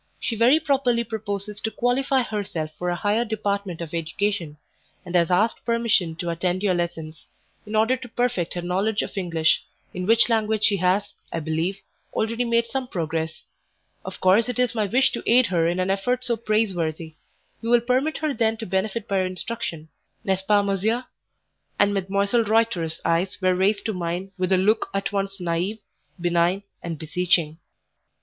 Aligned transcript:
She 0.19 0.35
very 0.35 0.59
properly 0.59 1.03
proposes 1.03 1.59
to 1.61 1.69
qualify 1.69 2.23
herself 2.23 2.71
for 2.79 2.89
a 2.89 2.95
higher 2.95 3.23
department 3.23 3.81
of 3.81 3.93
education, 3.93 4.57
and 5.05 5.13
has 5.13 5.29
asked 5.29 5.63
permission 5.63 6.15
to 6.15 6.31
attend 6.31 6.63
your 6.63 6.73
lessons, 6.73 7.27
in 7.67 7.75
order 7.75 7.95
to 7.95 8.09
perfect 8.09 8.55
her 8.55 8.63
knowledge 8.63 9.03
of 9.03 9.15
English, 9.15 9.63
in 9.93 10.07
which 10.07 10.27
language 10.27 10.63
she 10.63 10.77
has, 10.77 11.13
I 11.31 11.39
believe, 11.39 11.77
already 12.13 12.45
made 12.45 12.65
some 12.65 12.87
progress; 12.87 13.45
of 14.03 14.19
course 14.19 14.49
it 14.49 14.57
is 14.57 14.73
my 14.73 14.87
wish 14.87 15.11
to 15.11 15.21
aid 15.27 15.45
her 15.53 15.67
in 15.67 15.79
an 15.79 15.91
effort 15.91 16.25
so 16.25 16.35
praiseworthy; 16.35 17.13
you 17.61 17.69
will 17.69 17.79
permit 17.79 18.17
her 18.17 18.33
then 18.33 18.57
to 18.57 18.65
benefit 18.65 19.07
by 19.07 19.17
your 19.19 19.27
instruction 19.27 19.89
n'est 20.23 20.39
ce 20.39 20.41
pas, 20.47 20.63
monsieur?" 20.65 21.05
And 21.77 21.95
Mdlle. 21.95 22.47
Reuter's 22.47 23.01
eyes 23.05 23.39
were 23.39 23.53
raised 23.53 23.85
to 23.85 23.93
mine 23.93 24.31
with 24.35 24.51
a 24.51 24.57
look 24.57 24.89
at 24.95 25.11
once 25.11 25.39
naive, 25.39 25.77
benign, 26.19 26.63
and 26.81 26.97
beseeching. 26.97 27.59